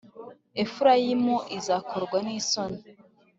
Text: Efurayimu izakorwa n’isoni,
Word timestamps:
Efurayimu 0.63 1.35
izakorwa 1.57 2.17
n’isoni, 2.25 2.79